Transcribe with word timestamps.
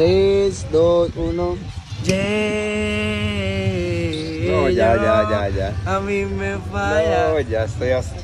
3, 0.00 0.66
2, 0.72 1.10
1. 1.14 1.36
No, 4.48 4.70
ya, 4.70 4.96
ya, 4.96 5.28
ya, 5.28 5.48
ya. 5.50 5.74
A 5.84 6.00
mí 6.00 6.24
me 6.24 6.56
falla. 6.72 7.28
No, 7.28 7.40
ya 7.40 7.64
estoy 7.64 7.90
hasta 7.90 8.16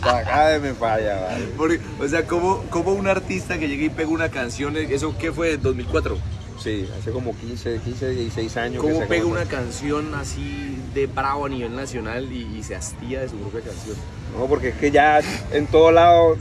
acá 0.00 0.48
de 0.48 0.58
me 0.58 0.72
falla, 0.72 1.20
vale. 1.20 1.48
Porque, 1.58 1.80
o 2.00 2.08
sea, 2.08 2.26
como, 2.26 2.62
como 2.70 2.92
un 2.94 3.08
artista 3.08 3.58
que 3.58 3.68
llega 3.68 3.84
y 3.84 3.90
pega 3.90 4.08
una 4.08 4.30
canción, 4.30 4.74
¿eso 4.78 5.14
qué 5.18 5.30
fue? 5.30 5.60
¿2004? 5.60 6.16
Sí, 6.62 6.86
hace 6.98 7.10
como 7.10 7.34
15, 7.34 7.78
15, 7.82 8.10
16 8.10 8.56
años. 8.58 8.84
que 8.84 8.92
¿Cómo 8.92 9.06
pega 9.06 9.24
una 9.24 9.46
canción 9.46 10.14
así 10.14 10.76
de 10.94 11.06
bravo 11.06 11.46
a 11.46 11.48
nivel 11.48 11.74
nacional 11.74 12.30
y, 12.30 12.58
y 12.58 12.62
se 12.62 12.76
hastía 12.76 13.20
de 13.20 13.28
su 13.30 13.36
propia 13.36 13.60
canción? 13.62 13.96
No, 14.36 14.44
porque 14.44 14.68
es 14.68 14.74
que 14.76 14.90
ya 14.90 15.20
en 15.52 15.66
todo 15.66 15.90
lado 15.90 16.36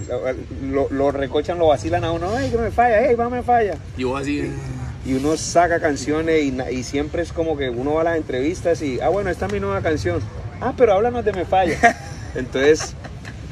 lo, 0.61 0.89
lo 0.89 1.11
recochan, 1.11 1.57
lo 1.57 1.67
vacilan 1.67 2.03
a 2.03 2.11
uno, 2.11 2.29
ay, 2.35 2.49
que 2.49 2.57
me 2.57 2.69
falla, 2.69 3.07
hey, 3.07 3.15
va, 3.15 3.29
me 3.29 3.43
falla. 3.43 3.75
Y 3.97 4.03
vos 4.03 4.21
así, 4.21 4.51
Y 5.05 5.13
uno 5.13 5.37
saca 5.37 5.79
canciones 5.79 6.43
y, 6.43 6.57
y 6.71 6.83
siempre 6.83 7.21
es 7.21 7.31
como 7.31 7.55
que 7.57 7.69
uno 7.69 7.93
va 7.93 8.01
a 8.01 8.03
las 8.03 8.17
entrevistas 8.17 8.81
y, 8.81 8.99
ah, 8.99 9.07
bueno, 9.07 9.29
esta 9.29 9.45
es 9.45 9.53
mi 9.53 9.59
nueva 9.61 9.81
canción. 9.81 10.19
Ah, 10.59 10.73
pero 10.75 10.93
háblanos 10.93 11.23
de 11.23 11.31
Me 11.31 11.45
Falla. 11.45 11.97
Entonces, 12.35 12.93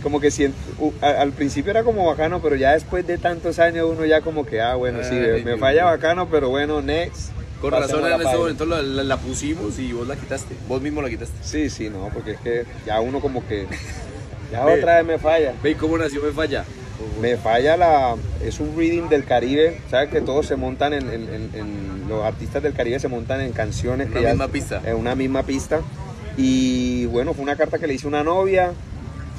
como 0.07 0.21
que 0.21 0.29
sient- 0.29 0.53
u- 0.79 0.93
a- 1.01 1.21
al 1.21 1.33
principio 1.33 1.71
era 1.71 1.83
como 1.83 2.05
bacano, 2.05 2.41
pero 2.41 2.55
ya 2.55 2.71
después 2.71 3.05
de 3.05 3.17
tantos 3.17 3.59
años 3.59 3.87
uno 3.91 4.05
ya 4.05 4.21
como 4.21 4.45
que, 4.45 4.61
ah, 4.61 4.75
bueno, 4.75 4.99
sí, 5.03 5.15
Ay, 5.15 5.43
Me 5.43 5.51
Dios 5.51 5.59
Falla 5.59 5.83
bacano, 5.83 6.29
pero 6.29 6.47
bueno, 6.49 6.81
next. 6.81 7.31
con 7.59 7.71
razón 7.71 8.05
en 8.05 8.21
ese 8.21 8.37
momento 8.37 8.65
la, 8.65 8.81
la- 8.81 9.03
la 9.03 9.17
pusimos 9.17 9.77
y 9.79 9.91
vos 9.91 10.07
la 10.07 10.15
quitaste. 10.15 10.55
Vos 10.69 10.81
mismo 10.81 11.01
la 11.01 11.09
quitaste. 11.09 11.35
Sí, 11.41 11.69
sí, 11.69 11.89
no, 11.89 12.09
porque 12.13 12.31
es 12.31 12.39
que 12.39 12.63
ya 12.85 13.01
uno 13.01 13.19
como 13.19 13.45
que, 13.45 13.67
ya 14.51 14.63
Ve. 14.63 14.75
otra 14.75 14.95
vez 14.97 15.05
Me 15.05 15.17
Falla. 15.19 15.53
Ve, 15.61 15.71
¿y 15.71 15.75
cómo 15.75 15.97
nació 15.97 16.21
Me 16.23 16.31
Falla? 16.31 16.63
Me 17.21 17.35
falla 17.37 17.75
la. 17.77 18.15
Es 18.43 18.59
un 18.59 18.75
reading 18.77 19.07
del 19.09 19.23
Caribe. 19.25 19.81
¿Sabes 19.91 20.09
que 20.09 20.19
todos 20.21 20.47
se 20.47 20.55
montan 20.55 20.93
en, 20.93 21.09
en- 21.11 21.29
en- 21.33 21.49
en- 21.53 22.03
Los 22.09 22.23
artistas 22.23 22.63
del 22.63 22.73
Caribe 22.73 22.99
se 22.99 23.07
montan 23.07 23.41
en 23.41 23.51
canciones. 23.51 24.07
Una 24.07 24.15
que 24.17 24.23
ya- 24.23 24.29
misma 24.29 24.47
pista. 24.47 24.81
En 24.85 24.95
una 24.95 25.13
misma 25.15 25.43
pista. 25.43 25.81
Y 26.37 27.05
bueno, 27.07 27.33
fue 27.33 27.43
una 27.43 27.55
carta 27.55 27.77
que 27.79 27.85
le 27.87 27.93
hice 27.95 28.05
a 28.05 28.09
una 28.09 28.23
novia. 28.23 28.71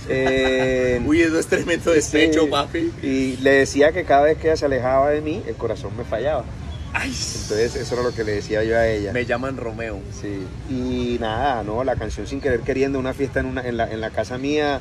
Eh, 0.09 1.01
Uy, 1.05 1.23
eso 1.23 1.39
es 1.39 1.47
tremendo 1.47 1.91
despecho, 1.93 2.45
sí, 2.45 2.51
papi. 2.51 2.93
Y 3.03 3.37
le 3.39 3.51
decía 3.51 3.93
que 3.93 4.05
cada 4.05 4.23
vez 4.23 4.39
que 4.39 4.49
ella 4.49 4.57
se 4.57 4.67
alejaba 4.67 5.11
de 5.11 5.21
mí, 5.21 5.43
el 5.47 5.55
corazón 5.55 5.97
me 5.97 6.05
fallaba. 6.05 6.45
Ay, 6.93 7.11
Entonces, 7.11 7.77
eso 7.77 7.95
era 7.95 8.03
lo 8.03 8.15
que 8.15 8.25
le 8.25 8.33
decía 8.33 8.65
yo 8.65 8.77
a 8.77 8.87
ella. 8.87 9.13
me 9.13 9.27
llaman 9.27 9.57
Romeo. 9.57 10.01
Sí, 10.11 10.47
y 10.71 11.19
nada, 11.21 11.63
no, 11.63 11.85
la 11.85 11.97
canción 11.97 12.27
sin 12.27 12.41
querer 12.41 12.61
queriendo, 12.61 12.99
una 12.99 13.13
fiesta 13.13 13.41
en, 13.41 13.47
una, 13.47 13.67
en, 13.67 13.77
la, 13.77 13.91
en 13.91 14.01
la 14.01 14.11
casa 14.11 14.39
mía, 14.39 14.81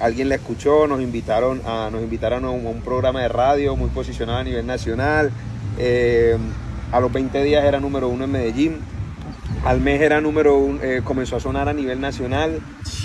alguien 0.00 0.28
la 0.28 0.34
escuchó, 0.34 0.86
nos 0.86 1.00
invitaron 1.00 1.62
a, 1.64 1.88
nos 1.90 2.02
invitaron 2.02 2.44
a 2.44 2.50
un, 2.50 2.66
a 2.66 2.70
un 2.70 2.82
programa 2.82 3.22
de 3.22 3.28
radio 3.28 3.74
muy 3.74 3.88
posicionado 3.88 4.38
a 4.38 4.44
nivel 4.44 4.66
nacional, 4.66 5.30
eh, 5.78 6.36
a 6.92 7.00
los 7.00 7.12
20 7.12 7.42
días 7.42 7.64
era 7.64 7.80
número 7.80 8.08
uno 8.08 8.24
en 8.24 8.32
Medellín, 8.32 8.80
al 9.64 9.80
mes 9.80 10.00
era 10.00 10.20
número 10.20 10.56
uno, 10.56 10.82
eh, 10.82 11.00
comenzó 11.02 11.36
a 11.36 11.40
sonar 11.40 11.68
a 11.68 11.72
nivel 11.72 12.00
nacional, 12.00 12.60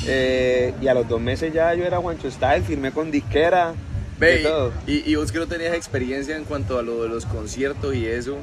eh, 0.07 0.73
y 0.81 0.88
a 0.88 0.94
los 0.94 1.07
dos 1.07 1.21
meses 1.21 1.53
ya 1.53 1.73
yo 1.73 1.85
era 1.85 1.97
Juancho 1.97 2.30
Style, 2.31 2.63
firmé 2.63 2.91
con 2.91 3.11
disquera, 3.11 3.73
Ve, 4.19 4.47
y, 4.85 5.11
y 5.11 5.16
vos 5.16 5.31
que 5.31 5.39
no 5.39 5.47
tenías 5.47 5.73
experiencia 5.73 6.35
en 6.38 6.44
cuanto 6.44 6.77
a 6.77 6.83
lo 6.83 7.02
de 7.02 7.09
los 7.09 7.25
conciertos 7.25 7.95
y 7.95 8.05
eso, 8.05 8.38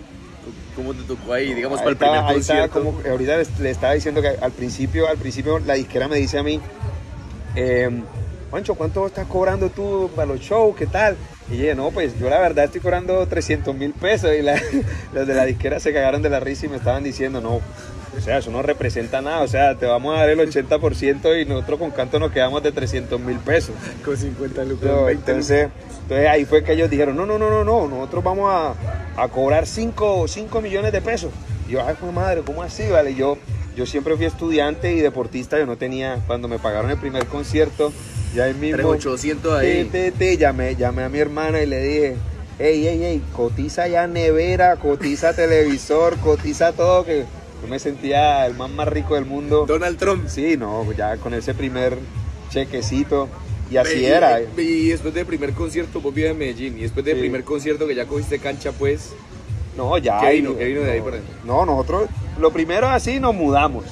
¿cómo 0.75 0.93
te 0.93 1.03
tocó 1.05 1.33
ahí? 1.35 1.55
Digamos, 1.55 1.79
Ahí 1.79 1.85
para 1.85 1.91
el 1.93 1.97
primer 1.97 2.15
estaba- 2.17 2.31
ahí 2.31 2.39
estaba 2.41 2.69
concierto. 2.69 3.01
como- 3.05 3.11
ahorita 3.13 3.37
le 3.63 3.71
estaba 3.71 3.93
diciendo 3.95 4.21
que 4.21 4.29
al 4.29 4.51
principio, 4.53 5.07
al 5.09 5.19
principio 5.19 5.61
la 5.61 5.75
disquera 5.75 6.09
me 6.09 6.17
dice 6.17 6.37
a 6.39 6.43
mí, 6.43 6.61
eh, 7.55 7.89
Juancho, 8.51 8.75
¿cuánto 8.75 9.07
estás 9.07 9.27
cobrando 9.27 9.69
tú 9.71 10.11
para 10.17 10.27
los 10.27 10.41
shows? 10.41 10.75
¿Qué 10.77 10.87
tal? 10.87 11.17
Y 11.51 11.55
dije, 11.57 11.75
no, 11.75 11.91
pues 11.91 12.19
yo 12.19 12.29
la 12.29 12.39
verdad 12.41 12.67
estoy 12.67 12.81
cobrando 12.81 13.27
300 13.27 13.75
mil 13.75 13.93
pesos. 13.93 14.31
Y 14.39 14.43
la- 14.43 14.61
los 15.15 15.27
de 15.27 15.35
la 15.35 15.45
disquera 15.45 15.81
se 15.81 15.93
cagaron 15.93 16.23
de 16.23 16.31
la 16.31 16.41
risa 16.41 16.67
y 16.67 16.69
me 16.69 16.77
estaban 16.77 17.03
diciendo, 17.03 17.41
no, 17.41 17.55
o 18.17 18.21
sea, 18.23 18.39
eso 18.39 18.51
no 18.51 18.63
representa 18.63 19.21
nada. 19.23 19.41
O 19.43 19.49
sea, 19.49 19.75
te 19.77 19.87
vamos 19.87 20.15
a 20.17 20.21
dar 20.21 20.29
el 20.31 20.39
80% 20.41 21.41
y 21.41 21.45
nosotros 21.47 21.79
con 21.79 21.91
canto 21.91 22.19
nos 22.19 22.33
quedamos 22.33 22.63
de 22.63 22.73
300 22.73 23.19
mil 23.21 23.39
pesos. 23.39 23.75
Con 24.05 24.17
50 24.17 24.65
lucas, 24.65 24.91
No, 24.91 25.05
20 25.05 25.31
entonces, 25.31 25.69
entonces 26.03 26.29
ahí 26.29 26.45
fue 26.45 26.63
que 26.65 26.73
ellos 26.73 26.91
dijeron, 26.91 27.17
no, 27.17 27.25
no, 27.27 27.39
no, 27.39 27.51
no, 27.51 27.65
no, 27.65 27.89
nosotros 27.89 28.23
vamos 28.25 28.51
a, 28.53 28.75
a 29.23 29.29
cobrar 29.29 29.67
5 29.67 30.27
millones 30.63 30.93
de 30.93 31.01
pesos. 31.01 31.31
Y 31.69 31.73
yo, 31.73 31.87
ay, 31.87 31.95
pues 31.99 32.13
madre, 32.13 32.43
¿cómo 32.45 32.63
así? 32.63 32.89
Vale, 32.91 33.15
yo, 33.15 33.39
yo 33.77 33.87
siempre 33.87 34.17
fui 34.17 34.25
estudiante 34.27 34.93
y 34.93 35.01
deportista, 35.01 35.59
yo 35.59 35.67
no 35.67 35.77
tenía, 35.77 36.19
cuando 36.27 36.49
me 36.49 36.59
pagaron 36.59 36.91
el 36.91 36.97
primer 36.99 37.27
concierto, 37.27 37.93
ya 38.35 38.45
ahí 38.45 38.55
mismo... 38.55 38.77
3800 38.77 39.59
ahí. 39.59 39.85
Te, 39.85 40.11
te, 40.11 40.13
te, 40.13 40.37
llamé, 40.37 40.77
llamé 40.77 41.05
a 41.05 41.09
mi 41.09 41.19
hermana 41.19 41.61
y 41.63 41.67
le 41.67 41.81
dije, 41.83 42.17
hey, 42.59 42.83
hey, 42.87 43.01
hey, 43.03 43.23
cotiza 43.35 43.89
ya 43.89 44.07
nevera, 44.07 44.77
cotiza 44.77 45.35
televisor, 45.35 46.17
cotiza 46.19 46.73
todo, 46.73 47.05
que 47.05 47.25
yo 47.63 47.69
me 47.69 47.79
sentía 47.79 48.47
el 48.47 48.55
más 48.55 48.71
más 48.71 48.89
rico 48.89 49.15
del 49.15 49.25
mundo. 49.25 49.65
Donald 49.67 49.99
Trump. 49.99 50.29
Sí, 50.29 50.57
no, 50.57 50.91
ya 50.93 51.17
con 51.17 51.35
ese 51.35 51.55
primer 51.55 51.99
chequecito. 52.51 53.29
Y 53.71 53.77
así 53.77 53.99
y- 53.99 54.07
era. 54.07 54.39
ve, 54.57 54.63
Y 54.63 54.89
después 54.89 55.13
del 55.13 55.27
primer 55.27 55.53
concierto, 55.53 56.01
vos 56.01 56.15
vivías 56.15 56.33
en 56.33 56.39
Medellín. 56.39 56.79
Y 56.79 56.83
después 56.83 57.05
del 57.05 57.17
Sí. 57.17 57.21
primer 57.21 57.45
concierto 57.45 57.87
que 57.87 57.95
ya 57.95 58.07
cogiste 58.07 58.39
cancha, 58.39 58.73
pues. 58.73 59.13
No, 59.77 59.97
ya. 59.99 60.21
¿Qué 60.21 60.33
vino? 60.37 60.51
no- 60.53 60.57
¿Qué 60.59 60.65
vino 60.65 60.81
de 60.81 60.93
ahí 60.93 60.99
no, 60.99 61.05
para 61.05 61.17
ahí? 61.19 61.23
No, 61.45 61.67
nosotros, 61.67 62.09
lo 62.39 62.51
primero 62.53 62.89
así 62.89 63.21
nos 63.21 63.35
mudamos. 63.35 63.85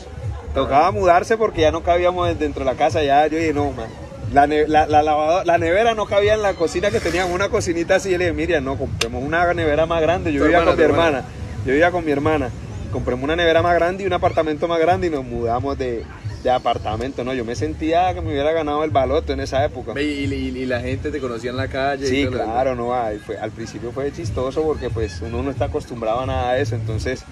Tocaba 0.54 0.90
mudarse 0.90 1.36
porque 1.36 1.60
ya 1.60 1.70
no 1.70 1.82
cabíamos 1.82 2.38
dentro 2.38 2.64
de 2.64 2.70
la 2.70 2.76
casa. 2.76 3.02
Ya 3.02 3.26
yo 3.26 3.36
dije, 3.36 3.52
no, 3.52 3.70
man. 3.72 3.88
La, 4.32 4.46
ne- 4.46 4.66
la, 4.66 4.86
la 4.86 5.02
lavado- 5.02 5.44
la 5.44 5.56
nevera 5.58 5.94
no 5.94 6.06
cabía 6.06 6.34
en 6.34 6.42
la 6.42 6.54
cocina 6.54 6.90
que 6.90 7.00
teníamos, 7.00 7.32
una 7.34 7.48
cocinita 7.48 7.94
así. 7.96 8.10
Yo 8.10 8.18
le 8.18 8.24
dije, 8.24 8.34
Miriam, 8.36 8.64
no, 8.64 8.76
compremos 8.76 9.22
una 9.22 9.52
nevera 9.54 9.86
más 9.86 10.00
grande. 10.02 10.32
Yo 10.32 10.42
vivía 10.42 10.64
con 10.64 10.76
mi 10.76 10.82
hermana. 10.82 11.06
hermana. 11.18 11.24
Yo 11.64 11.72
vivía 11.72 11.90
con 11.90 12.04
mi 12.04 12.10
hermana. 12.12 12.50
Compremos 12.92 13.24
una 13.24 13.36
nevera 13.36 13.62
más 13.62 13.74
grande 13.74 14.02
y 14.02 14.06
un 14.06 14.12
apartamento 14.12 14.66
más 14.68 14.80
grande 14.80 15.06
y 15.06 15.10
nos 15.10 15.24
mudamos 15.24 15.78
de, 15.78 16.04
de 16.42 16.50
apartamento. 16.50 17.22
No, 17.24 17.34
yo 17.34 17.44
me 17.44 17.54
sentía 17.54 18.12
que 18.14 18.20
me 18.20 18.30
hubiera 18.30 18.52
ganado 18.52 18.82
el 18.84 18.90
baloto 18.90 19.32
en 19.32 19.40
esa 19.40 19.64
época. 19.64 19.92
Y, 20.00 20.04
y- 20.04 20.58
y 20.58 20.66
la 20.66 20.80
gente 20.80 21.10
te 21.10 21.20
conocía 21.20 21.50
en 21.50 21.56
la 21.56 21.68
calle. 21.68 22.06
y 22.06 22.08
Sí, 22.08 22.24
lo- 22.24 22.32
claro, 22.32 22.74
no, 22.74 22.94
ay, 22.94 23.18
fue, 23.24 23.38
al 23.38 23.52
principio 23.52 23.92
fue 23.92 24.12
chistoso 24.12 24.62
porque 24.62 24.90
pues 24.90 25.20
uno 25.22 25.42
no 25.42 25.50
está 25.52 25.66
acostumbrado 25.66 26.20
a 26.20 26.26
nada 26.26 26.52
de 26.54 26.62
eso, 26.62 26.74
entonces, 26.74 27.22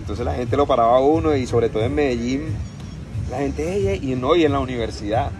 entonces 0.00 0.24
la 0.24 0.34
gente 0.34 0.56
lo 0.56 0.66
paraba 0.66 0.96
a 0.96 1.00
uno 1.00 1.36
y 1.36 1.46
sobre 1.46 1.68
todo 1.68 1.84
en 1.84 1.94
Medellín, 1.94 2.42
la 3.30 3.38
gente, 3.38 3.98
y 4.02 4.14
no, 4.16 4.34
y 4.34 4.44
en 4.44 4.52
la 4.52 4.58
universidad, 4.60 5.30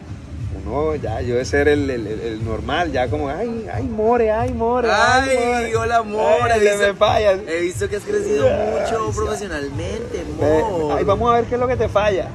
uno 0.66 0.94
ya, 0.96 1.20
yo 1.20 1.36
de 1.36 1.44
ser 1.44 1.68
el, 1.68 1.88
el- 1.90 2.44
normal, 2.44 2.92
ya 2.92 3.08
como, 3.08 3.28
ay, 3.28 3.66
ay, 3.72 3.82
more, 3.84 4.30
ay, 4.30 4.52
more, 4.52 4.88
Ay, 4.90 5.36
more". 5.36 5.76
hola, 5.76 6.02
more, 6.02 6.52
Ay, 6.52 6.60
visto- 6.60 6.78
me. 6.78 7.42
He 7.48 7.60
visto 7.62 7.88
que 7.88 7.96
has 7.96 8.02
crecido 8.04 8.46
mucho 8.48 9.10
profesionalmente, 9.14 10.22
amor. 10.40 10.98
Ay, 10.98 11.04
vamos 11.04 11.30
a 11.30 11.34
ver 11.36 11.44
qué 11.46 11.54
es 11.54 11.60
lo 11.60 11.68
que 11.68 11.76
te 11.76 11.88
falla. 11.88 12.28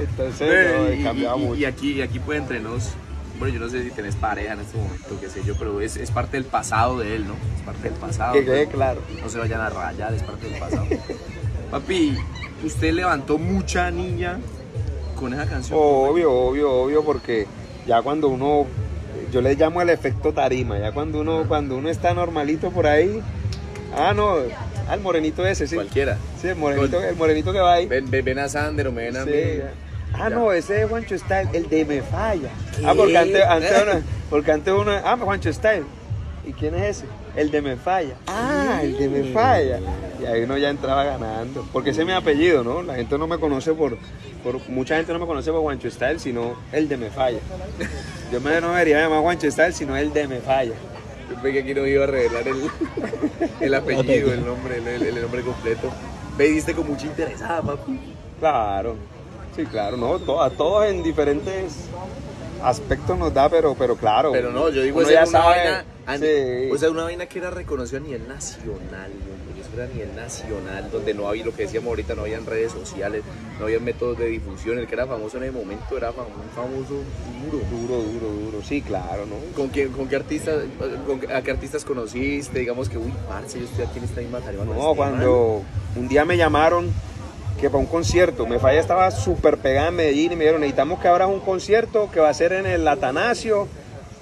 entonces, 0.00 0.40
Ve, 0.48 0.96
no, 0.98 1.04
cambiado 1.04 1.38
mucho. 1.38 1.60
y 1.60 1.64
aquí, 1.64 1.92
y 1.92 2.02
aquí 2.02 2.18
puede 2.18 2.38
entre 2.40 2.60
nos. 2.60 2.90
Bueno, 3.38 3.54
yo 3.54 3.60
no 3.60 3.68
sé 3.70 3.82
si 3.82 3.90
tenés 3.90 4.14
pareja 4.14 4.52
en 4.52 4.60
este 4.60 4.76
momento, 4.76 5.18
qué 5.20 5.28
sé 5.28 5.42
yo, 5.44 5.54
pero 5.58 5.80
es, 5.80 5.96
es 5.96 6.10
parte 6.10 6.36
del 6.36 6.44
pasado 6.44 6.98
de 6.98 7.16
él, 7.16 7.26
¿no? 7.26 7.34
Es 7.56 7.62
parte 7.64 7.88
del 7.88 7.94
pasado. 7.98 8.34
que 8.34 8.44
quede 8.44 8.66
pero 8.66 8.70
claro. 8.70 9.00
No 9.22 9.28
se 9.28 9.38
vayan 9.38 9.60
a 9.60 9.68
rayar, 9.70 10.14
es 10.14 10.22
parte 10.22 10.48
del 10.48 10.60
pasado. 10.60 10.86
Papi, 11.70 12.16
usted 12.64 12.92
levantó 12.92 13.38
mucha 13.38 13.90
niña 13.90 14.38
con 15.22 15.32
esa 15.32 15.46
canción. 15.46 15.78
Obvio, 15.80 16.30
obvio, 16.32 16.70
obvio, 16.72 17.02
porque 17.04 17.46
ya 17.86 18.02
cuando 18.02 18.28
uno, 18.28 18.66
yo 19.32 19.40
le 19.40 19.54
llamo 19.54 19.80
el 19.80 19.88
efecto 19.90 20.32
tarima, 20.34 20.78
ya 20.78 20.92
cuando 20.92 21.20
uno, 21.20 21.44
cuando 21.48 21.76
uno 21.76 21.88
está 21.88 22.12
normalito 22.12 22.70
por 22.70 22.86
ahí, 22.86 23.22
ah 23.96 24.12
no, 24.14 24.34
al 24.88 25.00
morenito 25.00 25.46
ese, 25.46 25.66
sí. 25.66 25.74
Cualquiera. 25.76 26.18
Sí, 26.40 26.48
el 26.48 26.56
morenito, 26.56 27.02
el 27.02 27.16
morenito 27.16 27.52
que 27.52 27.60
va 27.60 27.74
ahí. 27.74 27.86
Ven, 27.86 28.10
ven, 28.10 28.24
ven 28.24 28.38
a 28.38 28.48
Sander 28.48 28.88
o 28.88 28.92
me 28.92 29.04
ven 29.04 29.16
a 29.16 29.24
Sí. 29.24 29.30
mí. 29.30 29.36
Ah, 30.14 30.28
Ya. 30.28 30.30
no, 30.30 30.52
ese 30.52 30.74
de 30.74 30.84
Juancho 30.86 31.16
Style, 31.18 31.48
el 31.54 31.68
de 31.70 31.84
Me 31.86 32.02
Falla. 32.02 32.50
¿Qué? 32.78 32.84
Ah, 32.86 32.92
porque 32.94 33.16
antes, 33.16 33.42
antes 33.46 33.72
uno, 33.82 34.00
porque 34.28 34.52
antes 34.52 34.74
uno, 34.74 34.90
ah, 34.92 35.16
Juancho 35.18 35.50
Style. 35.52 35.84
¿Y 36.46 36.52
quién 36.52 36.74
es 36.74 36.98
ese? 36.98 37.06
El 37.34 37.50
de 37.50 37.62
Me 37.62 37.76
Falla. 37.76 38.14
Ah, 38.26 38.80
el 38.82 38.96
de 38.98 39.08
Me 39.08 39.32
Falla. 39.32 39.80
Y 40.20 40.26
ahí 40.26 40.42
uno 40.42 40.56
ya 40.58 40.68
entraba 40.70 41.02
ganando. 41.04 41.66
Porque 41.72 41.90
ese 41.90 42.02
es 42.02 42.06
mi 42.06 42.12
apellido, 42.12 42.62
¿no? 42.62 42.82
La 42.82 42.94
gente 42.96 43.16
no 43.18 43.26
me 43.26 43.38
conoce 43.38 43.72
por, 43.72 43.96
por 44.44 44.60
mucha 44.68 44.96
gente 44.96 45.12
no 45.12 45.18
me 45.18 45.26
conoce 45.26 45.50
por 45.50 45.60
Juancho 45.62 45.90
Style, 45.90 46.18
sino 46.20 46.54
el 46.72 46.88
de 46.88 46.96
Me 46.98 47.10
Falla. 47.10 47.38
Yo 48.30 48.40
me 48.40 48.60
no 48.60 48.68
me 48.68 48.74
debería 48.74 49.00
llamar 49.00 49.20
Juancho 49.20 49.50
Style, 49.50 49.72
sino 49.72 49.96
el 49.96 50.12
de 50.12 50.28
Me 50.28 50.40
Falla. 50.40 50.74
Yo 51.30 51.34
pensé 51.36 51.52
que 51.52 51.58
aquí 51.60 51.74
no 51.74 51.86
iba 51.86 52.04
a 52.04 52.06
revelar 52.06 52.46
el, 52.46 52.70
el 53.60 53.74
apellido, 53.74 54.32
el 54.32 54.44
nombre, 54.44 54.76
el, 54.76 54.86
el- 54.86 55.02
el 55.16 55.22
nombre 55.22 55.42
completo. 55.42 55.90
Ve, 56.36 56.48
diste 56.48 56.74
con 56.74 56.86
mucha 56.86 57.06
interesada, 57.06 57.62
papi. 57.62 57.98
Claro, 58.40 58.96
sí, 59.56 59.64
claro, 59.64 59.96
no, 59.96 60.18
to- 60.18 60.42
a 60.42 60.50
todos 60.50 60.86
en 60.86 61.02
diferentes 61.02 61.86
aspectos 62.62 63.16
nos 63.18 63.32
da, 63.32 63.48
pero, 63.48 63.74
pero 63.74 63.96
claro. 63.96 64.32
Pero 64.32 64.50
no, 64.50 64.68
yo 64.68 64.82
digo, 64.82 64.98
uno 64.98 65.06
esa 65.08 65.14
ya 65.14 65.22
es 65.22 65.28
una 65.30 65.42
sabe, 65.42 65.56
vaina 65.56 65.84
Sí. 66.18 66.70
O 66.72 66.78
sea, 66.78 66.90
una 66.90 67.04
vaina 67.04 67.26
que 67.26 67.38
era 67.38 67.50
reconocida 67.50 67.98
a 67.98 68.02
nivel 68.02 68.26
nacional, 68.26 69.10
eso 69.60 69.70
era 69.74 69.84
a 69.84 69.88
nivel 69.88 70.14
nacional, 70.16 70.90
donde 70.90 71.14
no 71.14 71.28
había 71.28 71.44
lo 71.44 71.54
que 71.54 71.62
decíamos 71.62 71.88
ahorita, 71.88 72.14
no 72.14 72.22
habían 72.22 72.44
redes 72.44 72.72
sociales, 72.72 73.22
no 73.58 73.66
había 73.66 73.78
métodos 73.78 74.18
de 74.18 74.26
difusión. 74.26 74.78
El 74.78 74.86
que 74.86 74.94
era 74.94 75.06
famoso 75.06 75.36
en 75.36 75.44
el 75.44 75.52
momento 75.52 75.96
era 75.96 76.10
un 76.10 76.50
famoso 76.54 77.02
duro. 77.44 77.64
Duro, 77.70 78.02
duro, 78.02 78.28
duro. 78.28 78.62
Sí, 78.62 78.82
claro, 78.82 79.26
¿no? 79.26 79.36
¿Con, 79.54 79.70
qué 79.70 80.16
artistas, 80.16 80.64
con 81.06 81.20
a 81.32 81.42
qué 81.42 81.50
artistas 81.50 81.84
conociste? 81.84 82.58
Digamos 82.58 82.88
que, 82.88 82.98
uy, 82.98 83.12
parce, 83.28 83.60
yo 83.60 83.64
estoy 83.66 83.84
aquí 83.84 83.98
en 83.98 84.04
esta 84.04 84.20
misma 84.20 84.40
tarima. 84.40 84.64
con 84.64 84.76
No, 84.76 84.82
este 84.90 84.96
cuando 84.96 85.62
un 85.96 86.08
día 86.08 86.24
me 86.24 86.36
llamaron 86.36 86.90
que 87.60 87.70
para 87.70 87.78
un 87.78 87.86
concierto, 87.86 88.46
me 88.46 88.58
falla 88.58 88.80
estaba 88.80 89.10
súper 89.12 89.58
pegada 89.58 89.88
en 89.88 89.94
Medellín 89.94 90.32
y 90.32 90.36
me 90.36 90.44
dijeron, 90.44 90.62
necesitamos 90.62 90.98
que 91.00 91.06
abras 91.06 91.28
un 91.28 91.40
concierto 91.40 92.10
que 92.10 92.18
va 92.18 92.28
a 92.28 92.34
ser 92.34 92.52
en 92.52 92.66
el 92.66 92.86
Atanasio. 92.88 93.68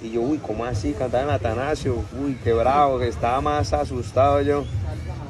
Y 0.03 0.11
yo, 0.11 0.21
uy, 0.21 0.39
¿cómo 0.39 0.65
así? 0.65 0.93
Cantar 0.93 1.23
en 1.25 1.29
Atanasio. 1.29 2.03
Uy, 2.19 2.37
qué 2.43 2.53
bravo, 2.53 2.97
que 2.99 3.07
estaba 3.07 3.39
más 3.41 3.71
asustado 3.73 4.41
yo. 4.41 4.65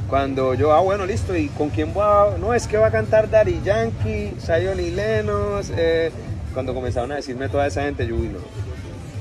Cuando 0.10 0.54
yo, 0.54 0.74
ah, 0.74 0.80
bueno, 0.82 1.06
listo, 1.06 1.36
¿y 1.36 1.48
con 1.48 1.70
quién 1.70 1.94
voy 1.94 2.04
a...? 2.06 2.38
No, 2.38 2.54
es 2.54 2.68
que 2.68 2.78
va 2.78 2.88
a 2.88 2.92
cantar 2.92 3.30
Daddy 3.30 3.62
Yankee, 3.64 4.34
Zion 4.40 4.80
y 4.80 4.92
Lennox. 4.92 5.72
eh, 5.76 6.12
Cuando 6.54 6.74
comenzaron 6.74 7.12
a 7.12 7.16
decirme 7.16 7.48
toda 7.50 7.68
esa 7.68 7.84
gente, 7.84 8.06
yo, 8.08 8.16
uy, 8.16 8.28
no. 8.30 8.40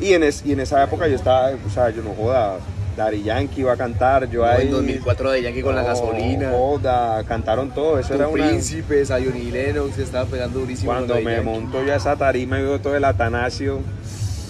Y 0.05 0.15
en, 0.15 0.23
es- 0.25 0.45
y 0.45 0.53
en 0.53 0.61
esa 0.61 0.83
época 0.83 1.07
yo 1.09 1.15
estaba, 1.17 1.51
o 1.51 1.71
sea, 1.71 1.91
yo 1.91 2.03
no 2.03 2.15
joda, 2.15 2.57
Daddy 2.97 3.23
Yankee 3.23 3.61
iba 3.61 3.73
a 3.73 3.77
cantar, 3.77 4.29
yo? 4.31 4.43
No, 4.43 4.51
ahí... 4.51 4.67
en 4.67 4.73
2004 4.73 5.31
de 5.33 5.43
Yankee 5.43 5.63
con 5.63 5.75
la 5.77 5.83
gasolina. 5.83 6.51
Joda, 6.51 7.23
cantaron 7.25 7.71
todo, 7.71 7.99
eso 7.99 8.09
Tu 8.09 8.15
era 8.15 8.29
una... 8.29 8.49
príncipe, 8.49 9.03
y 9.03 9.51
Lennox, 9.51 9.95
se 9.97 10.03
estaba 10.03 10.25
pegando 10.27 10.59
durísimo. 10.61 10.91
Cuando 10.93 11.21
me 11.21 11.41
monto 11.41 11.85
yo 11.85 11.93
a 11.93 11.97
esa 11.97 12.17
tarima 12.17 12.59
y 12.59 12.63
veo 12.63 12.81
todo 12.81 12.97
el 12.97 13.05
Atanasio 13.05 13.81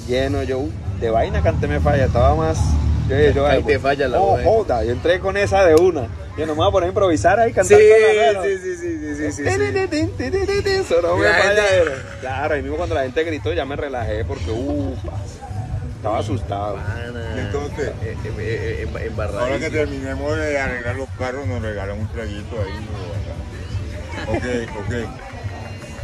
lleno, 0.08 0.43
yo 0.43 0.61
"Uy, 0.61 0.70
de 1.00 1.11
vaina 1.11 1.43
canté 1.43 1.67
me 1.67 1.81
falla, 1.81 2.05
estaba 2.05 2.35
más... 2.35 2.58
Yo, 3.08 3.19
yo, 3.32 3.47
Ahí 3.47 3.62
te 3.64 3.79
falla 3.81 4.06
la 4.06 4.20
oh, 4.20 4.38
joda, 4.44 4.85
yo 4.85 4.93
entré 4.93 5.19
con 5.19 5.37
esa 5.37 5.64
de 5.64 5.75
una. 5.75 6.06
Yo 6.38 6.47
no 6.47 6.52
me 6.52 6.58
voy 6.58 6.69
a 6.69 6.70
poner 6.70 6.87
a 6.87 6.88
improvisar 6.91 7.41
ahí 7.41 7.52
la 7.52 7.64
sí, 7.64 7.75
sí, 7.75 8.76
sí, 8.76 8.76
sí, 8.76 9.32
sí, 9.32 9.32
sí, 9.32 9.43
tin, 10.62 10.85
sonó 10.85 11.17
me 11.17 11.25
La 11.25 11.35
falla. 11.35 11.62
Claro, 12.20 12.55
ahí 12.55 12.62
mismo 12.62 12.76
cuando 12.76 12.94
la 12.94 13.02
gente 13.02 13.25
gritó 13.25 13.52
ya 13.52 13.64
me 13.64 13.75
relajé 13.75 14.25
porque, 14.25 14.50
uh, 14.52 14.94
estaba 15.97 16.19
asustado. 16.19 16.79
Entonces- 17.37 17.93
Eh, 18.03 18.17
eh, 18.25 18.88
eh, 18.94 19.06
embarradísimo. 19.06 19.44
Ahora 19.44 19.58
que 19.58 19.70
terminemos 19.70 20.37
de 20.37 20.58
arreglar 20.58 20.96
los 20.96 21.08
carros, 21.19 21.46
nos 21.49 21.61
regalan 21.62 21.99
un 21.99 22.08
traguito 22.08 22.56
ahí. 22.61 22.87
¿no? 22.87 24.32
Ok, 24.32 24.85
ok. 24.87 25.30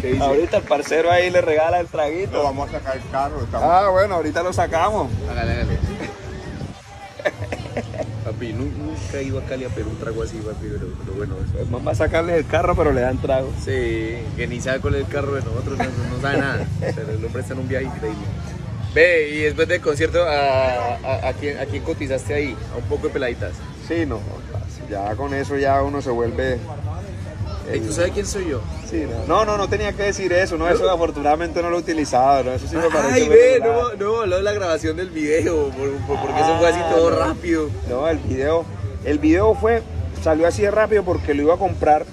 ¿Qué 0.07 0.13
dice? 0.13 0.25
Ahorita 0.25 0.57
el 0.59 0.63
parcero 0.63 1.11
ahí 1.11 1.31
le 1.31 1.41
regala 1.41 1.81
el 1.81 1.87
traguito. 1.89 2.43
vamos 2.43 2.69
a 2.69 2.73
sacar 2.73 2.97
el 2.97 3.03
carro. 3.11 3.41
Estamos... 3.43 3.69
Ah, 3.71 3.89
bueno, 3.91 4.15
ahorita 4.17 4.43
lo 4.43 4.53
sacamos. 4.53 5.11
Hágale, 5.31 5.53
hágale. 5.53 5.79
Papi, 8.25 8.53
nu- 8.53 8.65
nunca 8.77 9.19
he 9.19 9.23
ido 9.25 9.39
a 9.39 9.43
Cali 9.43 9.65
a 9.65 9.69
pedir 9.69 9.87
un 9.87 9.97
trago 9.99 10.23
así, 10.23 10.39
papi, 10.39 10.67
pero, 10.71 10.87
pero 11.05 11.17
bueno. 11.17 11.35
eso- 11.45 11.59
El 11.61 11.67
man 11.71 11.83
va 11.87 11.93
a 11.93 11.95
sacarles 11.95 12.37
el 12.37 12.47
carro, 12.47 12.75
pero 12.77 12.93
le 12.93 13.01
dan 13.01 13.19
trago. 13.19 13.53
Sí, 13.65 14.19
que 14.37 14.47
ni 14.49 14.61
sabe 14.61 14.81
cuál 14.81 14.97
es 14.97 15.03
el 15.03 15.09
carro 15.09 15.35
de 15.35 15.43
nosotros, 15.43 15.79
no, 15.79 15.85
no 16.17 16.21
sabe 16.23 16.39
nada. 16.39 16.67
Pero 16.81 17.11
el 17.13 17.25
hombre 17.25 17.41
está 17.43 17.55
en 17.55 17.61
un 17.61 17.69
viaje 17.69 17.87
increíble. 17.87 18.25
Ve, 18.95 19.29
y 19.31 19.39
después 19.43 19.69
del 19.69 19.81
concierto, 19.81 20.25
¿a, 20.25 20.97
a, 20.97 21.29
a 21.29 21.33
quién, 21.35 21.59
¿a 21.59 21.67
quién 21.67 21.83
cotizaste 21.83 22.35
ahí? 22.35 22.57
A 22.75 22.79
un 22.79 22.85
poco 22.85 23.09
de 23.09 23.13
peladitas. 23.13 23.53
Sí, 23.87 24.07
no, 24.07 24.21
ya 24.91 25.15
con 25.17 25.35
eso 25.35 25.57
ya 25.57 25.83
uno 25.83 26.01
se 26.01 26.11
vuelve... 26.11 26.59
¿Y 27.75 27.81
tú 27.81 27.93
sabes 27.93 28.13
quién 28.13 28.27
soy 28.27 28.49
yo? 28.51 28.61
Sí, 28.89 29.05
no. 29.11 29.27
no, 29.27 29.45
no, 29.45 29.57
no 29.59 29.69
tenía 29.69 29.93
que 29.93 30.05
decir 30.05 30.33
eso, 30.33 30.57
no, 30.57 30.69
eso 30.69 30.89
afortunadamente 30.91 31.61
no 31.63 31.71
lo 31.71 31.77
he 31.77 31.81
utilizado, 31.81 32.45
¿no? 32.45 32.53
eso 32.53 32.67
sí 32.69 32.77
me 32.77 32.89
parece... 32.89 33.23
Ay, 33.23 33.29
ve, 33.29 33.61
no, 33.63 33.93
no, 33.95 34.21
habló 34.21 34.37
de 34.37 34.43
la 34.43 34.53
grabación 34.53 34.97
del 34.97 35.11
video, 35.11 35.69
por- 35.71 35.91
por- 36.07 36.21
porque 36.27 36.41
eso 36.41 36.59
fue 36.59 36.69
así 36.69 36.81
todo 36.95 37.09
Ah, 37.09 37.11
no. 37.11 37.19
rápido. 37.35 37.71
No, 37.89 38.09
el 38.09 38.19
video, 38.19 38.65
el 39.05 39.19
video 39.19 39.55
fue, 39.55 39.83
salió 40.23 40.47
así 40.47 40.63
de 40.63 40.71
rápido 40.71 41.03
porque 41.05 41.35
lo 41.35 41.43
iba 41.43 41.55
a 41.55 41.59
comprar 41.59 42.07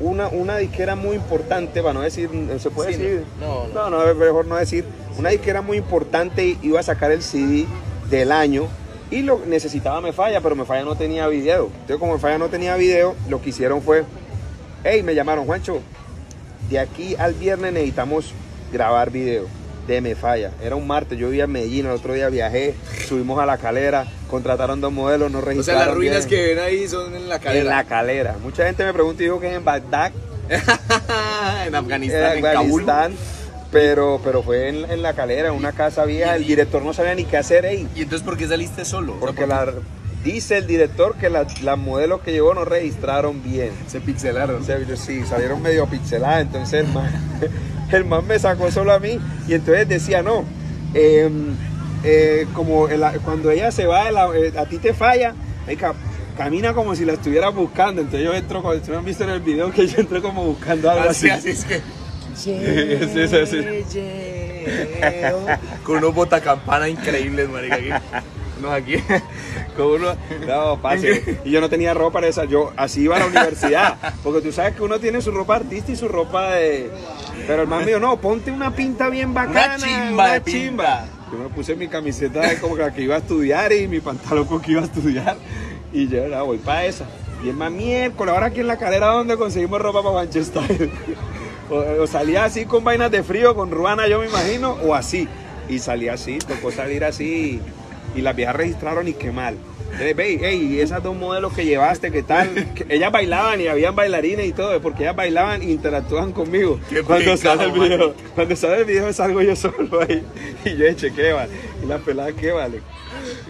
una, 0.00 0.28
una 0.28 0.56
disquera 0.56 0.94
muy 0.96 1.16
importante, 1.16 1.82
para 1.82 1.92
no 1.94 2.00
decir, 2.02 2.30
¿se 2.58 2.70
puede 2.70 2.94
Sí, 2.94 2.98
decir? 3.02 3.24
no, 3.40 3.66
no. 3.68 3.90
no, 3.90 4.06
no, 4.06 4.14
mejor 4.14 4.46
no 4.46 4.56
decir. 4.56 4.84
Una 5.18 5.30
disquera 5.30 5.60
muy 5.60 5.76
importante 5.76 6.56
iba 6.62 6.78
a 6.80 6.82
sacar 6.84 7.10
el 7.10 7.22
CD 7.22 7.66
del 8.08 8.30
año 8.32 8.68
y 9.10 9.22
lo 9.22 9.40
necesitaba 9.46 10.00
Me 10.00 10.12
Falla, 10.12 10.40
pero 10.40 10.54
Me 10.54 10.64
Falla 10.64 10.84
no 10.84 10.94
tenía 10.94 11.26
video. 11.26 11.64
Entonces, 11.66 11.96
como 11.98 12.12
Me 12.14 12.18
Falla 12.20 12.38
no 12.38 12.48
tenía 12.48 12.76
video, 12.76 13.16
lo 13.28 13.42
que 13.42 13.50
hicieron 13.50 13.82
fue, 13.82 14.04
hey, 14.84 15.02
me 15.02 15.14
llamaron, 15.14 15.46
Juancho, 15.46 15.80
de 16.70 16.78
aquí 16.78 17.14
al 17.18 17.34
viernes 17.34 17.72
necesitamos 17.72 18.32
grabar 18.72 19.10
video 19.10 19.46
de 19.86 20.00
Me 20.02 20.14
Falla. 20.14 20.50
Era 20.62 20.76
un 20.76 20.86
martes, 20.86 21.18
yo 21.18 21.28
vivía 21.28 21.44
en 21.44 21.52
Medellín, 21.52 21.86
el 21.86 21.92
otro 21.92 22.12
día 22.12 22.28
viajé, 22.28 22.74
subimos 23.08 23.40
a 23.40 23.46
la 23.46 23.56
calera, 23.56 24.06
contrataron 24.28 24.80
dos 24.80 24.92
modelos, 24.92 25.30
nos 25.30 25.40
O 25.42 25.44
sea, 25.44 25.50
registraron. 25.52 25.86
las 25.86 25.94
ruinas 25.94 26.26
bien. 26.26 26.28
que 26.42 26.46
ven 26.54 26.58
ahí 26.64 26.86
son 26.88 27.14
en 27.14 27.28
la 27.28 27.36
En 27.36 27.40
cadera. 27.42 27.70
la 27.76 27.84
calera. 27.84 28.36
Mucha 28.42 28.66
gente 28.66 28.84
me 28.84 28.92
pregunta 28.92 29.22
y 29.22 29.26
dijo 29.26 29.40
que 29.40 29.48
es 29.50 29.56
en 29.56 29.64
Bagdad, 29.64 30.12
en 31.66 31.74
Afganistán, 31.74 32.32
en 32.32 32.36
en 32.38 32.42
Kabul. 32.52 32.82
Afganistán, 32.82 33.12
pero, 33.70 34.20
pero 34.22 34.42
fue 34.42 34.68
en, 34.68 34.90
en 34.90 35.02
la 35.02 35.14
calera, 35.14 35.48
en 35.48 35.54
una 35.54 35.72
casa 35.72 36.04
vieja. 36.04 36.36
El 36.36 36.46
director 36.46 36.82
no 36.82 36.92
sabía 36.92 37.14
ni 37.14 37.24
qué 37.24 37.36
hacer 37.38 37.64
ahí. 37.66 37.88
¿Y 37.94 38.02
entonces 38.02 38.24
por 38.26 38.36
qué 38.36 38.46
saliste 38.46 38.84
solo? 38.84 39.12
O 39.12 39.16
sea, 39.16 39.20
Porque 39.26 39.40
¿por 39.40 39.48
la, 39.48 39.72
dice 40.32 40.58
el 40.58 40.66
director 40.66 41.14
que 41.16 41.30
la- 41.30 41.46
las 41.62 41.78
modelos 41.78 42.20
que 42.22 42.32
llevó 42.32 42.54
no 42.54 42.64
registraron 42.64 43.42
bien. 43.42 43.70
se 43.86 44.00
pixelaron. 44.00 44.64
Sí, 44.96 45.22
salieron 45.28 45.60
medio 45.62 45.86
pixeladas, 45.86 46.42
entonces 46.42 46.84
el 46.86 46.92
man, 46.92 47.10
el 47.92 48.04
man 48.04 48.26
me 48.26 48.38
sacó 48.38 48.70
solo 48.70 48.92
a 48.92 48.98
mí 48.98 49.18
y 49.46 49.54
entonces 49.54 49.88
decía, 49.88 50.22
no, 50.22 50.44
eh, 50.94 51.28
eh, 52.04 52.46
como 52.54 52.88
cuando 53.24 53.50
ella 53.50 53.70
se 53.70 53.86
va, 53.86 54.04
de 54.06 54.12
la- 54.12 54.28
eh, 54.36 54.52
a 54.58 54.64
ti 54.66 54.78
te 54.78 54.94
falla, 54.94 55.34
camina 56.36 56.72
como 56.72 56.94
si 56.94 57.04
la 57.04 57.14
estuvieras 57.14 57.52
buscando, 57.54 58.00
entonces 58.00 58.24
yo 58.24 58.32
entro, 58.34 58.62
como 58.62 58.74
ustedes 58.74 58.96
han 58.96 59.04
visto 59.04 59.24
en 59.24 59.30
el 59.30 59.40
video 59.40 59.70
que 59.72 59.86
yo 59.86 59.98
entré 60.00 60.22
como 60.22 60.44
buscando 60.44 60.88
algo 60.90 61.10
Así, 61.10 61.28
así. 61.28 61.50
así 61.50 61.60
es 61.60 61.64
que. 61.64 61.80
Sí, 62.38 62.56
sí, 63.12 63.46
sí. 63.90 64.64
Con 65.82 65.96
unos 65.98 66.14
botacampana 66.14 66.88
increíbles, 66.88 67.48
marica. 67.48 68.00
Unos 68.58 68.72
aquí. 68.72 68.96
Con 69.76 69.86
uno, 69.86 70.16
no, 70.46 70.80
pase. 70.80 71.38
Y 71.44 71.50
yo 71.50 71.60
no 71.60 71.68
tenía 71.68 71.94
ropa 71.94 72.20
de 72.20 72.28
esa, 72.28 72.44
yo 72.44 72.72
así 72.76 73.02
iba 73.02 73.16
a 73.16 73.20
la 73.20 73.26
universidad, 73.26 73.96
porque 74.22 74.40
tú 74.40 74.52
sabes 74.52 74.74
que 74.74 74.82
uno 74.82 74.98
tiene 74.98 75.20
su 75.20 75.30
ropa 75.30 75.56
artista 75.56 75.92
y 75.92 75.96
su 75.96 76.08
ropa 76.08 76.54
de... 76.54 76.90
Pero 77.46 77.62
el 77.62 77.68
man 77.68 77.80
me 77.80 77.86
dijo, 77.86 78.00
no, 78.00 78.16
ponte 78.20 78.50
una 78.50 78.74
pinta 78.74 79.08
bien 79.08 79.32
bacana, 79.32 79.76
chimba 79.78 80.32
de 80.32 80.42
chimba. 80.42 81.06
Yo 81.30 81.38
me 81.38 81.48
puse 81.50 81.76
mi 81.76 81.88
camiseta 81.88 82.40
de 82.40 82.58
como 82.58 82.76
la 82.76 82.92
que 82.92 83.02
iba 83.02 83.14
a 83.14 83.18
estudiar 83.18 83.72
y 83.72 83.86
mi 83.86 84.00
pantalón 84.00 84.46
con 84.46 84.60
que 84.60 84.72
iba 84.72 84.80
a 84.80 84.84
estudiar. 84.84 85.36
Y 85.92 86.08
yo, 86.08 86.26
no, 86.26 86.44
voy 86.44 86.58
para 86.58 86.86
esa. 86.86 87.06
Y 87.44 87.50
el 87.50 87.56
man, 87.56 87.76
miércoles, 87.76 88.34
ahora 88.34 88.46
aquí 88.46 88.60
en 88.60 88.66
la 88.66 88.78
calera 88.78 89.08
donde 89.08 89.36
conseguimos 89.36 89.80
ropa 89.80 90.02
para 90.02 90.14
Manchester. 90.16 90.90
o, 91.70 92.02
o 92.02 92.06
salía 92.06 92.44
así 92.44 92.64
con 92.64 92.82
vainas 92.82 93.10
de 93.10 93.22
frío, 93.22 93.54
con 93.54 93.70
ruana 93.70 94.08
yo 94.08 94.18
me 94.18 94.26
imagino, 94.26 94.72
o 94.82 94.94
así. 94.94 95.28
Y 95.68 95.78
salía 95.78 96.14
así, 96.14 96.38
tocó 96.38 96.72
salir 96.72 97.04
así. 97.04 97.60
Y 98.14 98.22
las 98.22 98.34
viejas 98.36 98.56
registraron 98.56 99.06
y 99.08 99.12
qué 99.14 99.30
mal. 99.30 99.56
Eh, 100.00 100.12
ve, 100.14 100.38
ey, 100.42 100.74
y 100.74 100.80
esas 100.80 101.02
dos 101.02 101.16
modelos 101.16 101.52
que 101.54 101.64
llevaste, 101.64 102.10
¿qué 102.10 102.22
tal? 102.22 102.48
Que 102.74 102.86
ellas 102.94 103.10
bailaban 103.10 103.60
y 103.60 103.68
habían 103.68 103.96
bailarines 103.96 104.46
y 104.46 104.52
todo, 104.52 104.80
porque 104.82 105.04
ellas 105.04 105.16
bailaban 105.16 105.62
e 105.62 105.70
interactúan 105.70 106.32
conmigo. 106.32 106.78
Qué 106.90 107.02
Cuando 107.02 107.36
sale 107.36 107.64
el 107.64 107.72
video, 107.72 108.14
cuando 108.34 108.54
sale 108.54 108.78
el 108.80 108.84
video 108.84 109.12
salgo 109.12 109.40
yo 109.42 109.56
solo 109.56 110.00
ahí. 110.02 110.22
Y 110.64 110.76
yo 110.76 110.84
eché, 110.86 111.12
¿qué 111.12 111.32
vale? 111.32 111.50
Y 111.82 111.86
la 111.86 111.98
pelada, 111.98 112.32
¿qué 112.32 112.52
vale? 112.52 112.80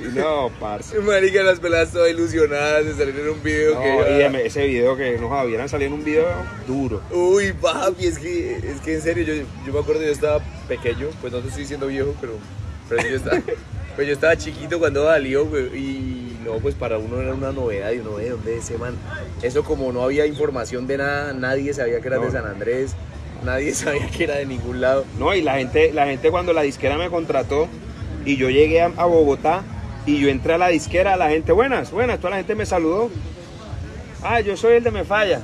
Y 0.01 0.17
no, 0.17 0.51
parce. 0.61 0.99
Marica, 1.01 1.43
las 1.43 1.59
peladas 1.61 1.93
todas 1.93 2.11
ilusionadas 2.11 2.85
de 2.85 2.95
salir 2.95 3.19
en 3.21 3.29
un 3.31 3.43
video 3.43 3.75
No, 3.75 3.83
que. 3.83 4.19
y 4.19 4.23
em- 4.23 4.37
ese 4.37 4.67
video 4.67 4.97
que 4.97 5.19
nos 5.19 5.33
habían 5.33 5.69
salido 5.69 5.89
en 5.89 5.95
un 5.95 6.05
video 6.05 6.25
duro. 6.67 7.03
Uy, 7.11 7.53
papi, 7.53 8.07
es 8.07 8.19
que, 8.19 8.57
es 8.57 8.81
que 8.85 8.95
en 8.95 9.03
serio, 9.03 9.25
yo, 9.25 9.35
yo 9.67 9.73
me 9.73 9.81
acuerdo, 9.81 10.03
yo 10.03 10.13
estaba 10.13 10.41
pequeño, 10.69 11.09
pues 11.21 11.33
no 11.33 11.41
te 11.41 11.49
estoy 11.49 11.63
diciendo 11.63 11.89
viejo, 11.89 12.15
pero, 12.21 12.35
pero 12.89 13.03
yo, 13.09 13.17
estaba, 13.17 13.37
pues 13.99 14.07
yo 14.07 14.15
estaba 14.15 14.37
chiquito 14.37 14.79
cuando 14.79 15.05
salió, 15.07 15.45
güey, 15.47 15.77
y 15.77 16.39
no, 16.45 16.53
pues 16.59 16.77
para 16.77 16.99
uno 16.99 17.21
era 17.21 17.35
una 17.35 17.51
novedad, 17.51 17.91
y 17.91 17.99
uno 17.99 18.15
ve 18.15 18.31
dónde 18.31 18.59
ese 18.59 18.79
man. 18.79 18.95
Eso 19.43 19.65
como 19.65 19.91
no 19.91 20.05
había 20.05 20.25
información 20.25 20.87
de 20.87 20.99
nada, 20.99 21.33
nadie 21.33 21.75
sabía 21.75 22.01
que 22.01 22.07
era 22.07 22.21
de. 22.21 22.31
San 22.31 22.47
Andrés, 22.47 22.95
nadie 23.45 23.75
sabía 23.75 24.07
que 24.07 24.23
era 24.23 24.37
de 24.37 24.47
ningún 24.47 24.81
lado. 24.81 25.05
No, 25.19 25.35
y 25.35 25.43
la 25.43 25.55
gente, 25.57 25.93
la 25.93 26.07
gente 26.07 26.31
cuando 26.31 26.53
la 26.53 26.63
disquera 26.63 26.97
me 26.97 27.11
contrató 27.11 27.67
y 28.25 28.37
yo 28.37 28.51
llegué 28.51 28.83
a, 28.83 28.93
a 28.97 29.05
Bogotá 29.05 29.65
y 30.07 30.21
yo 30.21 30.29
entré 30.29 30.53
a 30.53 30.59
la 30.59 30.69
disquera, 30.69 31.17
la 31.17 31.31
gente, 31.31 31.51
buenas, 31.51 31.91
buenas, 31.91 32.19
toda 32.19 32.31
la 32.31 32.37
gente 32.37 32.55
me 32.55 32.67
saludó. 32.67 33.11
Ah, 34.23 34.39
yo 34.39 34.57
soy 34.57 34.77
el 34.77 34.85
de 34.85 34.93
Me 34.93 35.03
Falla. 35.03 35.41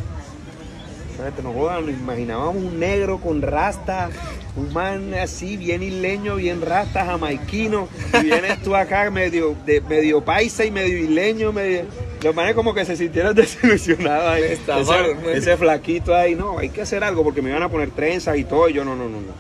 La 1.19 1.25
gente, 1.25 1.43
no 1.43 1.53
jodan, 1.53 1.87
nos 1.87 1.91
imaginábamos 1.97 2.55
un 2.55 2.79
negro 2.79 3.19
con 3.19 3.43
rasta, 3.43 4.11
un 4.57 4.73
man 4.73 5.15
así, 5.15 5.57
bien 5.57 5.83
isleño, 5.83 6.37
bien 6.37 6.61
rasta, 6.61 7.05
jamaiquino, 7.05 7.89
y 8.21 8.25
vienes 8.25 8.63
tú 8.63 8.77
acá 8.77 9.11
medio, 9.11 9.57
de, 9.67 9.81
medio 9.81 10.25
paisa 10.25 10.65
y 10.65 10.71
medio 10.71 10.97
isleño, 10.97 11.53
medio... 11.53 11.85
Los 12.23 12.35
manes 12.35 12.55
como 12.55 12.73
que 12.73 12.85
se 12.85 12.97
sintieron 12.97 13.35
desilusionados 13.35 14.31
ahí. 14.31 14.43
Ese, 14.45 15.33
ese 15.33 15.57
flaquito 15.57 16.15
ahí, 16.15 16.35
no, 16.35 16.59
hay 16.59 16.71
que 16.71 16.83
hacer 16.83 17.03
algo 17.05 17.23
porque 17.23 17.43
me 17.43 17.51
iban 17.51 17.63
a 17.63 17.69
poner 17.69 17.91
trenzas 17.91 18.37
y 18.39 18.45
todo, 18.45 18.69
y 18.69 18.75
yo 18.75 18.85
no, 18.85 18.95
no, 18.95 19.09
no, 19.09 19.21
no. 19.21 19.33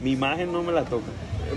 Mi 0.00 0.12
imagen 0.12 0.50
no 0.52 0.62
me 0.62 0.72
la 0.72 0.84
toca. 0.84 1.06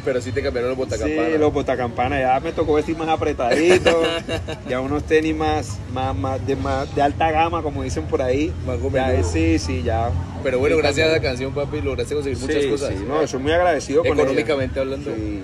Pero 0.03 0.21
sí 0.21 0.31
te 0.31 0.41
cambiaron 0.41 0.69
los 0.71 0.77
botacampanas. 0.77 1.31
Sí, 1.31 1.37
los 1.37 1.53
botacampanas, 1.53 2.19
ya 2.19 2.39
me 2.39 2.51
tocó 2.51 2.73
vestir 2.73 2.97
más 2.97 3.07
apretadito, 3.07 4.03
ya 4.69 4.81
unos 4.81 5.03
tenis 5.03 5.35
más, 5.35 5.77
más, 5.93 6.15
más, 6.15 6.45
de, 6.45 6.55
más 6.55 6.93
de 6.95 7.01
alta 7.01 7.31
gama, 7.31 7.61
como 7.61 7.83
dicen 7.83 8.05
por 8.05 8.21
ahí. 8.21 8.53
Más 8.65 8.77
Ya, 8.93 9.23
sí, 9.23 9.57
sí, 9.59 9.83
ya. 9.83 10.09
Pero 10.43 10.59
bueno, 10.59 10.75
Sí, 10.75 10.81
gracias 10.81 11.09
a 11.09 11.11
la 11.11 11.21
canción, 11.21 11.53
papi, 11.53 11.81
lograste 11.81 12.13
conseguir 12.13 12.39
muchas 12.39 12.63
Sí, 12.63 12.69
cosas. 12.69 12.89
sí, 12.89 13.05
no, 13.07 13.25
soy 13.25 13.39
muy 13.39 13.51
agradecido 13.51 14.03
con 14.03 14.13
ella. 14.13 14.23
Económicamente 14.23 14.79
hablando. 14.79 15.11
Sí, 15.13 15.43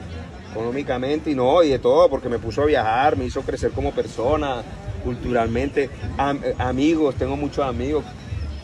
económicamente 0.51 1.31
y 1.31 1.35
no, 1.35 1.63
y 1.63 1.69
de 1.69 1.79
todo, 1.79 2.09
porque 2.09 2.27
me 2.29 2.37
puso 2.37 2.61
a 2.63 2.65
viajar, 2.65 3.15
me 3.17 3.25
hizo 3.25 3.41
crecer 3.41 3.71
como 3.71 3.91
persona, 3.91 4.63
culturalmente, 5.03 5.89
Am- 6.17 6.39
eh, 6.43 6.53
amigos, 6.59 7.15
tengo 7.15 7.35
muchos 7.37 7.65
amigos. 7.65 8.03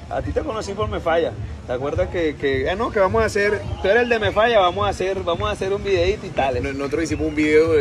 A 0.09 0.21
ti 0.21 0.31
te 0.31 0.41
conocí 0.41 0.73
por 0.73 0.89
Me 0.89 0.99
Falla. 0.99 1.31
¿Te 1.67 1.73
acuerdas 1.73 2.07
que, 2.09 2.35
que, 2.35 2.69
ah, 2.69 2.75
no, 2.75 2.91
que 2.91 2.99
vamos 2.99 3.21
a 3.21 3.25
hacer, 3.25 3.61
tú 3.81 3.89
eres 3.89 4.03
el 4.03 4.09
de 4.09 4.19
Me 4.19 4.31
Falla, 4.31 4.59
vamos 4.59 4.87
a 4.87 4.89
hacer, 4.89 5.21
vamos 5.23 5.49
a 5.49 5.51
hacer 5.51 5.73
un 5.73 5.83
videito 5.83 6.25
y 6.25 6.29
tal. 6.29 6.63
No- 6.63 6.71
Nosotros 6.71 7.03
hicimos 7.03 7.27
un 7.27 7.35
video, 7.35 7.73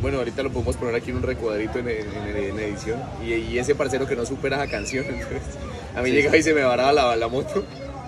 bueno, 0.00 0.18
ahorita 0.18 0.42
lo 0.42 0.50
podemos 0.50 0.76
poner 0.78 0.94
aquí 0.94 1.10
en 1.10 1.18
un 1.18 1.22
recuadrito 1.24 1.78
en, 1.78 1.88
en- 1.90 2.36
en 2.36 2.58
edición. 2.58 2.98
Y, 3.22 3.34
y 3.34 3.58
ese 3.58 3.74
parcero 3.74 4.06
que 4.06 4.16
no 4.16 4.24
supera 4.24 4.56
esa 4.62 4.70
canción, 4.70 5.04
entonces, 5.08 5.42
a 5.94 6.00
mí 6.00 6.10
llegaba 6.10 6.38
y 6.38 6.42
se 6.42 6.54
me 6.54 6.62
varaba 6.62 6.92
la, 6.92 7.16
la 7.16 7.28
moto. 7.28 7.64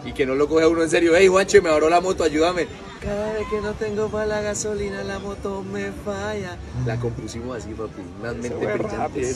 Y 0.07 0.13
que 0.13 0.25
no 0.25 0.35
lo 0.37 0.49
coge 0.49 0.65
a 0.65 0.69
uno 0.69 0.83
en 0.83 0.89
serio. 0.89 1.13
Hey, 1.17 1.27
Juanche, 1.29 1.61
me 1.61 1.69
varó 1.69 1.91
la 1.91 2.01
moto, 2.01 2.23
ayúdame. 2.25 2.67
Cada 3.01 3.33
vez 3.35 3.47
que 3.49 3.61
no 3.61 3.73
tengo 3.75 4.09
para 4.09 4.27
la 4.27 4.41
gasolina, 4.41 5.05
la 5.05 5.19
moto 5.19 5.63
me 5.63 5.93
falla. 6.05 6.57
La 6.85 6.97
compusimos 6.97 7.57
así, 7.57 7.75
papi. 7.75 8.03
Una 8.21 8.33
mente 8.33 8.55
brillante. 8.55 9.35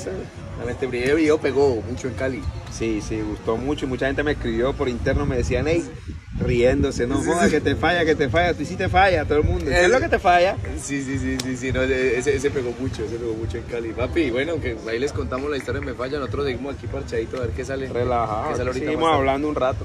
Una 0.57 0.65
mente 0.67 0.87
brillante. 0.87 1.15
Video 1.15 1.39
pegó 1.39 1.83
mucho 1.89 2.09
en 2.09 2.15
Cali. 2.15 2.43
Sí, 2.73 3.01
sí, 3.01 3.21
gustó 3.21 3.57
mucho 3.57 3.87
y 3.87 3.89
mucha 3.89 4.07
gente 4.07 4.23
me 4.23 4.33
escribió 4.33 4.73
por 4.73 4.89
interno, 4.89 5.27
me 5.27 5.37
decían, 5.37 5.67
hey, 5.69 5.85
riéndose, 6.39 7.07
no 7.07 7.23
jodas, 7.23 7.51
que 7.51 7.61
te 7.61 7.77
falla, 7.77 8.05
que 8.05 8.15
te 8.15 8.29
falla, 8.29 8.55
tú 8.55 8.65
sí 8.65 8.77
te 8.77 8.89
falla, 8.89 9.25
todo 9.25 9.39
el 9.39 9.45
mundo. 9.45 9.67
¿Qué 9.67 9.85
es 9.85 9.91
lo 9.91 10.01
que 10.01 10.09
te 10.09 10.19
falla? 10.19 10.57
Sí, 10.81 11.03
sí, 11.03 11.19
sí, 11.19 11.37
sí, 11.43 11.57
sí, 11.57 11.73
no, 11.73 11.83
ese, 11.83 12.35
ese 12.35 12.51
pegó 12.51 12.73
mucho, 12.81 13.05
ese 13.05 13.17
pegó 13.17 13.35
mucho 13.35 13.59
en 13.59 13.65
Cali. 13.65 13.93
Papi, 13.93 14.31
bueno, 14.31 14.61
que 14.61 14.77
ahí 14.89 14.99
les 14.99 15.13
contamos 15.13 15.51
la 15.51 15.59
historia 15.59 15.81
de 15.81 15.87
Me 15.87 15.95
Falla, 15.95 16.19
nosotros 16.19 16.47
seguimos 16.47 16.75
aquí 16.77 16.87
parchadito 16.87 17.37
a 17.37 17.41
ver 17.41 17.51
qué 17.51 17.65
sale. 17.65 17.89
Relajado, 17.89 18.51
qué 18.51 18.57
sale 18.57 18.69
ahorita 18.69 18.87
seguimos 18.87 19.13
hablando 19.13 19.49
un 19.49 19.55
rato. 19.55 19.85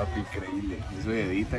Papi, 0.00 0.20
increíble. 0.20 0.78
Eso 0.98 1.12
edita 1.12 1.58